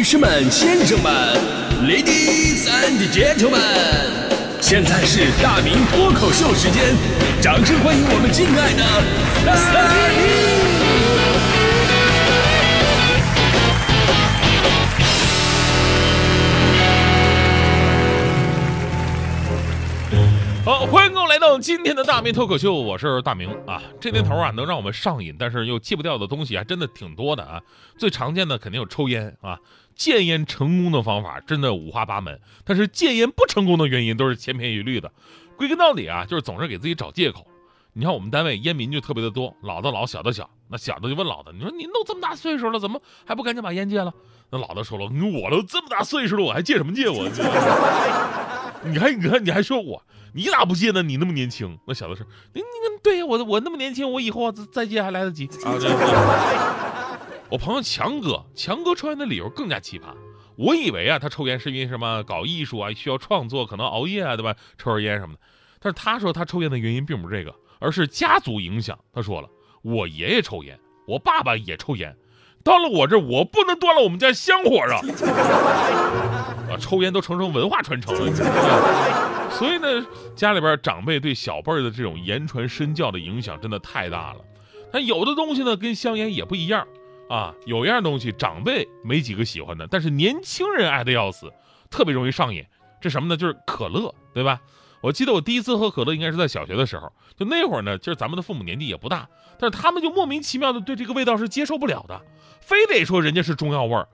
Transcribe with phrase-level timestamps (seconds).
[0.00, 1.12] 女士们、先生们
[1.82, 3.60] ，Ladies and Gentlemen，
[4.58, 6.96] 现在是大明脱口秀时间，
[7.42, 8.82] 掌声欢迎我们敬爱的
[9.44, 10.40] 大明！
[20.64, 23.82] 好，欢迎各位来到今天的大明脱口秀，我是大明啊。
[24.00, 27.60] 这年头啊，能让我们上瘾，但是又戒不掉的东西还真的挺多的啊。
[27.98, 29.58] 最常见的肯定有抽烟啊，
[29.94, 35.10] 戒烟成功的方法真的五花八门，但是戒烟不成功的原因都是千篇一律的。
[35.56, 37.46] 归根到底啊，就是总是给自己找借口。
[37.92, 40.48] 你看我们单位烟民就特别的多，老的老，小的小。
[40.68, 44.14] 那小的就问老的，你说您都这么大岁数了，怎么还不赶紧把烟戒了？
[44.50, 47.08] 那老的说了，我都这么大岁数了，我还戒什么戒？
[47.08, 47.28] 我，
[48.84, 50.02] 你还你看你还说我。
[50.32, 51.02] 你咋不戒呢？
[51.02, 51.76] 你那么年轻。
[51.88, 52.64] 那小的说：“你你
[53.02, 55.90] 对呀，我我那么年轻，我以后再戒还来得及啊。”对
[57.50, 60.14] 我朋友强哥，强哥抽烟的理由更加奇葩。
[60.56, 64.54] 我以为啊，他抽烟是因为什么搞艺术啊，需要创作，可能熬夜啊，对吧？
[64.78, 65.40] 抽根烟什么的。
[65.80, 68.96] 但是他说他抽烟的原因并不是这个，而是家族影响。
[69.12, 69.48] 他说了，
[69.82, 72.16] 我爷爷抽烟，我爸爸也抽烟，
[72.62, 75.00] 到了我这，我不能断了我们家香火啊！
[76.70, 79.50] 啊，抽烟都成成文化传承了。
[79.50, 84.40] 所以呢，家里边长辈对小辈的这种言传身教的影响真的太大了。
[84.92, 86.86] 但有的东西呢，跟香烟也不一样
[87.30, 87.54] 啊。
[87.64, 91.50] 有样东西长辈没几个喜欢的，但是年轻人爱的要死，
[91.88, 92.62] 特别容易上瘾。
[93.00, 93.36] 这什么呢？
[93.38, 94.60] 就是可乐，对吧？
[95.00, 99.26] 我记得我第一次喝可乐应该是在小学的时候，就那会儿呢，就是咱们的父母年纪也不大，
[99.58, 102.20] 但是他们就莫名其妙的对这个味道是接受不了的，
[102.60, 104.06] 非得说人家是中药味儿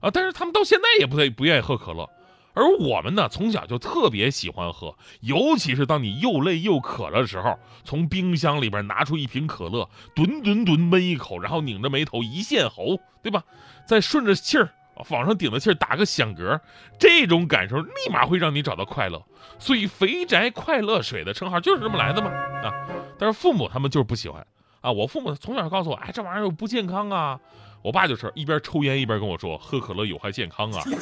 [0.00, 0.10] 啊。
[0.10, 2.10] 但是他们到现在也不太不愿意喝可乐。
[2.54, 13.42] 而我们呢，从小就特别喜欢喝，尤其是当你又累又渴的时候，从冰箱里边拿出一瓶可乐，吨吨吨闷一口，然后拧着眉头一线喉，对吧？
[13.86, 14.68] 再顺着气儿
[15.10, 16.60] 往上顶着气儿打个响嗝，
[16.98, 19.22] 这种感受立马会让你找到快乐。
[19.58, 22.72] 所以“肥宅快乐水”的称号就是这么来的嘛啊！
[23.18, 24.46] 但是父母他们就是不喜欢
[24.80, 24.92] 啊。
[24.92, 27.40] 我父母从小告诉我，哎，这玩意儿又不健康啊。
[27.82, 30.82] 我爸就是一边抽烟一边跟我说，喝可乐有害健康啊。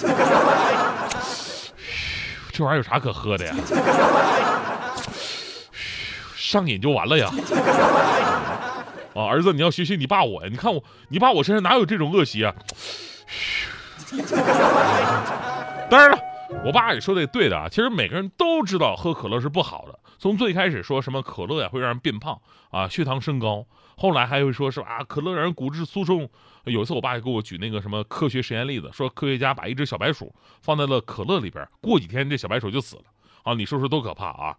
[2.53, 3.55] 这玩意儿有啥可喝的呀？
[6.35, 7.31] 上瘾就完了呀！
[9.15, 10.49] 啊，儿子，你要学学你爸我呀！
[10.51, 12.53] 你看我，你爸我身上哪有这种恶习啊？
[15.89, 16.19] 当然了，
[16.65, 17.69] 我爸也说的对的啊。
[17.69, 19.99] 其实每个人都知道喝可乐是不好的。
[20.21, 22.39] 从最开始说什么可乐呀会让人变胖
[22.71, 23.65] 啊，血糖升高，
[23.97, 26.29] 后来还会说是啊可乐让人骨质疏松。
[26.65, 33.03] 有一次我爸给我举那个什么科学实验例子，说科学家把一只小白鼠放在了可乐里边，过几天这小白鼠就死了。
[33.45, 34.55] 啊，你说说多可怕啊！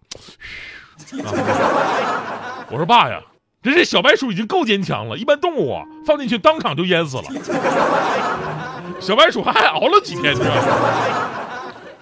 [2.72, 3.22] 我说爸呀，
[3.62, 7.26] 这这小白鼠已经够坚强了，一般动物放进去当场就淹死了，
[9.00, 11.41] 小白鼠还还熬了几天，你知道吗？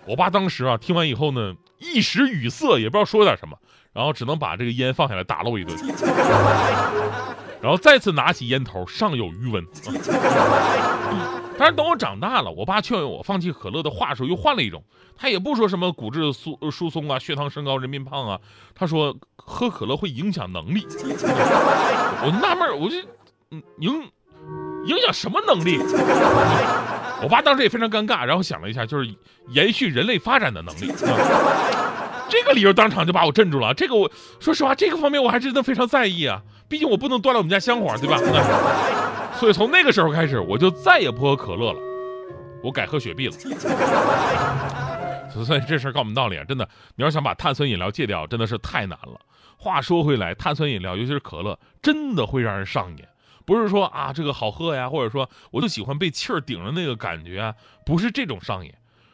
[0.09, 3.55] 我爸当时啊，听完以后呢，一时语塞，也不知道说点什么，
[3.93, 5.77] 然后只能把这个烟放下来打了我一顿，
[7.61, 9.63] 然后再次拿起烟头，尚有余温。
[11.59, 14.83] 但是等我长大了，我爸劝我放弃可乐的话时候又换了一种，
[15.15, 18.39] 他也不说什么骨质疏疏松啊、血糖升高、人变胖啊，
[18.73, 20.87] 他说喝可乐会影响能力。
[22.23, 22.97] 我纳闷，我就
[23.51, 24.09] 嗯影
[24.85, 25.77] 影响什么能力？
[27.21, 29.09] 我爸当时也非常尴尬，然后想了一下，就是
[29.49, 30.91] 延续人类发展的能力。
[32.29, 33.73] 这个理由当场就把我镇住了。
[33.73, 34.09] 这个我
[34.39, 36.41] 说实话，这个方面我还真的非常在意啊。
[36.67, 38.17] 毕竟我不能断了我们家香火，对吧？
[39.33, 41.79] 所以从那个时候开始，我就再也不喝可乐了，
[42.63, 43.33] 我改喝雪碧了。
[45.43, 49.19] 所以这事儿告诉我们道理啊，真的，你要想把碳酸饮料戒掉，真的是太难了。
[49.57, 53.03] 话说回来，碳酸饮料，尤其是可乐，真的会让人上瘾。
[53.49, 58.71] 不是说啊这个好喝呀，或者说我就喜欢被气儿顶着那个感觉啊，不是这种上瘾，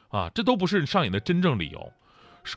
[0.09, 1.93] 啊，这都不是上瘾的真正理由。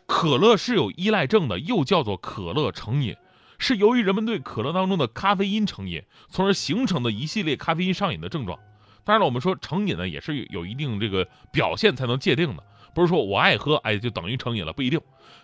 [0.04, 3.14] 可乐是有依赖症的，又叫做可乐成瘾，
[3.60, 8.58] 是由于人们对可乐当中的咖啡因成瘾，从而形成的一系列咖啡因上瘾的症状。
[9.04, 12.64] 当然了，我们说成瘾呢，也是有一定这个表现才能界定的。
[12.98, 15.00] 不是说我爱喝，哎，就等于成瘾了，不一定。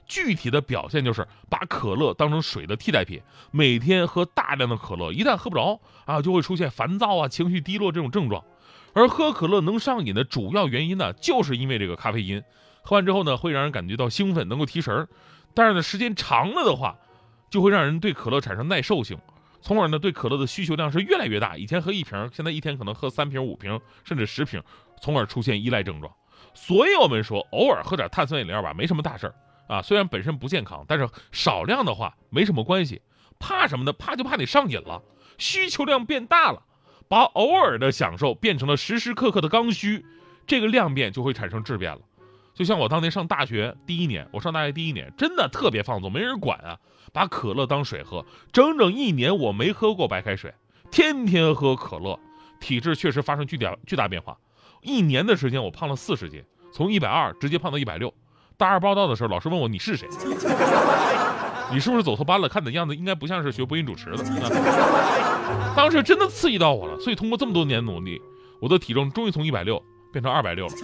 [0.08, 3.22] 具体的表现就是把可乐当成水的替代品，
[3.52, 8.42] 每天喝大量的可乐，一旦喝不着啊，就会出现烦躁啊、情绪低落这种症状。
[8.92, 12.42] 而喝可乐能上瘾的主要原因呢，就是因为这个咖啡因，
[12.82, 15.06] 喝完之后呢，会让人感觉到兴奋，能够提神。
[15.54, 16.98] 但是呢，时间长了的话，
[17.50, 19.16] 就会让人对可乐产生耐受性，
[19.60, 21.56] 从而呢，对可乐的需求量是越来越大。
[21.56, 24.60] 以前喝一瓶，现在一天可能喝三瓶、五瓶，甚至十瓶，
[25.00, 26.12] 从而出现依赖症状。
[26.54, 29.34] 所以我们说，偶尔喝点碳酸饮料吧，没什么大事儿
[29.66, 29.82] 啊。
[29.82, 33.02] 虽然本身不健康，但是少量的话没什么关系。
[33.38, 33.92] 怕什么呢？
[33.92, 35.02] 怕就怕你上瘾了，
[35.36, 36.62] 需求量变大了，
[37.08, 40.06] 把偶尔的享受变成了时时刻刻的刚需，
[40.46, 42.00] 这个量变就会产生质变了。
[42.54, 46.78] 就像我当年上大学第一年，我上大学第一年真的特别放纵，没人管啊，
[47.12, 50.54] 把可乐当水喝，整整一年我没喝过白开水，
[50.92, 52.18] 天天喝可乐，
[52.60, 54.38] 体质确实发生巨大巨大变化。
[54.84, 58.12] 一年的时间我胖了四十斤，从一百二直接胖到一百六。
[58.56, 60.06] 大二报道的时候，老师问我你是谁？
[61.72, 62.48] 你是不是走错班了？
[62.48, 64.18] 看你的样子，应该不像是学播音主持的。
[65.74, 68.20] 当时真的刺激到我了，所以通过这么多年努力，
[68.60, 69.82] 我的体重终于从一百六
[70.12, 70.74] 变成二百六了，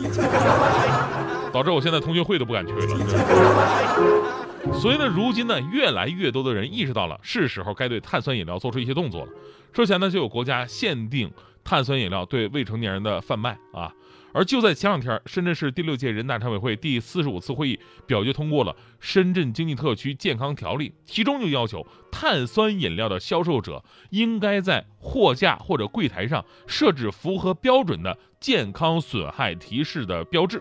[1.52, 2.80] 导致我现在同学会都不敢去了。
[4.72, 9.28] 所以呢，如今呢，越来越多的人意识到了是时候该对碳酸饮料做出一些动作了。
[9.72, 11.30] 之前呢，就有国家限定
[11.70, 13.94] 碳酸饮料对未成年人的贩卖啊。
[14.32, 17.78] 而就在前两天，深圳市第六届人大常委会第四十五次会议
[18.08, 30.60] 表决通过了《深圳经济特区健康条例》，其中就要求碳酸饮料的销售者应该在货架或者柜台上设置符合标准的健康损害提示的标志。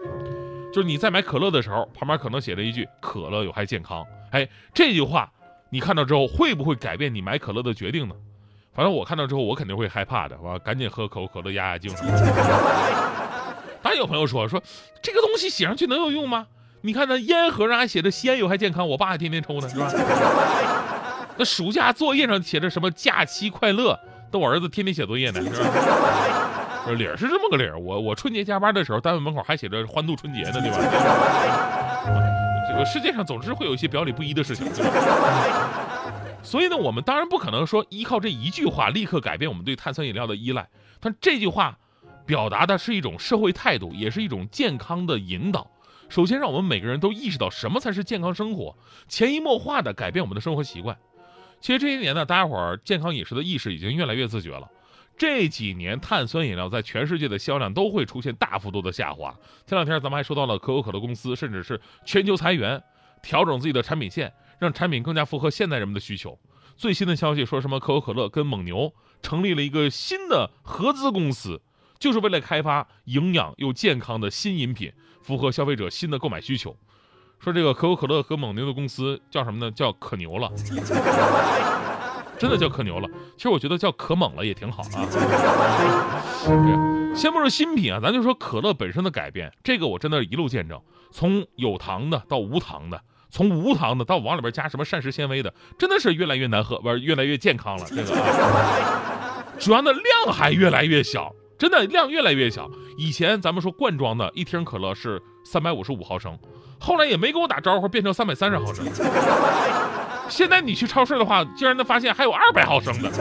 [0.71, 4.05] 就是你在买可乐的时候，旁边可能写着一句“可乐有害健康”。
[4.29, 5.31] 哎，这句话
[5.71, 8.15] 你看到之后，会不会改变你买可乐的决定呢？
[8.79, 11.93] 反正我看到之后，我肯定会害怕的，我赶紧喝口可乐压压惊。
[13.83, 14.63] 当然有朋友说说，
[15.01, 16.47] 这个东西写上去能有用吗？
[16.79, 19.91] 你看那烟盒上还写着吸烟有害健康，我爸还天天抽呢，是吧？
[21.35, 23.99] 那暑假作业上写着什么假期快乐，
[24.31, 26.91] 等我儿子天天写作业呢，是吧？
[26.95, 30.77] 理儿是这么个理儿，我我春节加班的时候，单位门口还写着欢度春节呢，对吧？
[32.71, 35.78] 这个世界上总是会有一些表里不一的事情，对吧？
[36.41, 40.69] 所以呢，我们当然不可能说依靠这一句话立刻改变我们对碳酸饮料的依赖，
[40.99, 41.77] 但这句话。
[42.25, 45.67] 表达的是一种社会态度，也是一种健康的引导。
[46.09, 48.77] 首先，让我们每个人都意识到什么才是健康生活，
[49.07, 50.95] 潜移默化的改变我们的生活习惯。
[51.59, 54.69] 其实这些年呢，大家伙儿健康饮食的意识已经越来越自觉了。
[55.17, 59.35] 这几年，碳酸饮料在全世界的销量都会出现大幅度的下滑。
[59.65, 62.83] 前两天咱们还说到了可口可乐公司，甚至是全球裁员，
[63.21, 66.39] 调整自己的产品线，让产品更加符合现代人们的需求。
[66.75, 71.61] 最新的消息说什么可口可乐跟蒙牛成立了一个新的合资公司。
[71.99, 76.73] 就是为了开发营养又健康的新饮品，符合消费者新的购买需求。
[77.41, 79.69] 说这个可口可乐和蒙牛的公司叫什么呢？
[79.71, 80.49] 叫可牛了，
[82.37, 83.09] 真的叫可牛了。
[83.35, 85.05] 其实我觉得叫可猛了也挺好啊。
[87.13, 90.81] 先不说新品啊，咱就说可乐本身的改变，这个我真的一路见证，
[91.11, 97.85] 从有糖的到无糖的，从无糖的到往里边加什么膳食纤维的，真的是越来越难喝，不是越来越健康了。
[97.89, 98.03] 这个
[99.59, 101.33] 主要的量还越来越小。
[101.57, 102.71] 真的量越来越小。
[102.97, 106.39] 以前咱们说罐装的一听可乐是三百五十五毫升，
[106.79, 108.85] 后来也没跟我打招呼，变成三百三十毫升。
[110.29, 113.11] 现在你去超市的话，竟然能发现还有二百毫升的，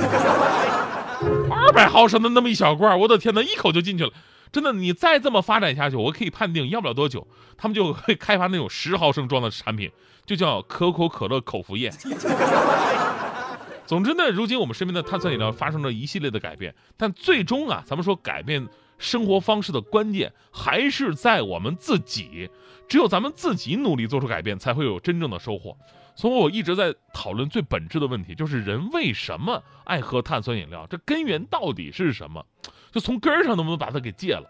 [1.50, 4.10] 二百毫升的那么一小罐，我的天哪，一口就进去了。
[4.52, 9.90] 真的，你再这么发展下去，我可以判定，要不了多久，他们就会开发那种十毫升装的产品，
[10.24, 11.90] 就叫可口可乐口服液。
[13.86, 18.68] 总之呢，如今我们身边的碳酸饮料发生了一系列的改变，但最终啊，咱们说改变
[18.98, 22.50] 生活方式的关键还是在我们自己。
[22.88, 25.76] 只有咱们自己努力做出改变，才会有真正的收获。
[26.14, 30.86] 所以我一直在讨论最本质的问题，就是人为什么爱喝碳酸饮料？
[30.88, 32.44] 这根源到底是什么？
[32.90, 34.44] 就从根儿上能不能把它给戒了？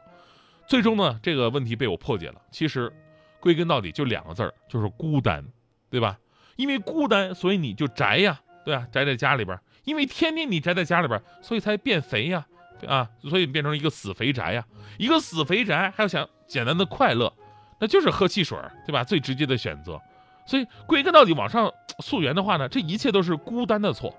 [0.67, 2.41] 最终呢，这个问题被我破解了。
[2.51, 2.93] 其实，
[3.41, 5.45] 归根到底就两个字儿，就是孤单，
[5.91, 6.19] 对吧？
[6.57, 8.41] 因为孤单，所以你就宅呀。
[8.65, 12.47] 对啊，宅在家里边，因为天天你宅在家里边，所以才变肥呀，
[12.87, 14.63] 啊，所以变成一个死肥宅呀。
[14.99, 17.33] 一个死肥宅还要想简单的快乐，
[17.81, 19.03] 那就是喝汽水，对吧？
[19.03, 19.99] 最直接的选择。
[20.45, 24.15] 所以归根到底往上溯源的话呢，这一切都是孤单的错。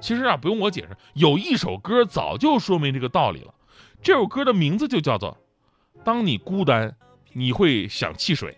[0.00, 3.54] 其实啊，不用我解释，有一首歌早就说明这个道理了。
[4.02, 5.36] 这首歌的名字就叫做
[6.04, 6.96] 《当你孤单，
[7.32, 8.56] 你会想汽水》。